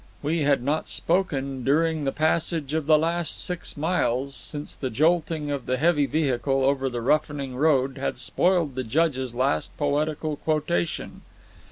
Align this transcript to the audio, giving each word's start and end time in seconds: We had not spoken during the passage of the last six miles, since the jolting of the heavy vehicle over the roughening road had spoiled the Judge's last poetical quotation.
We 0.23 0.39
had 0.39 0.63
not 0.63 0.89
spoken 0.89 1.63
during 1.63 2.05
the 2.05 2.11
passage 2.11 2.73
of 2.73 2.87
the 2.87 2.97
last 2.97 3.39
six 3.43 3.77
miles, 3.77 4.33
since 4.35 4.75
the 4.75 4.89
jolting 4.89 5.51
of 5.51 5.67
the 5.67 5.77
heavy 5.77 6.07
vehicle 6.07 6.63
over 6.63 6.89
the 6.89 7.01
roughening 7.01 7.55
road 7.55 7.99
had 7.99 8.17
spoiled 8.17 8.73
the 8.73 8.83
Judge's 8.83 9.35
last 9.35 9.77
poetical 9.77 10.37
quotation. 10.37 11.21